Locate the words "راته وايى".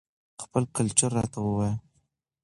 1.17-1.73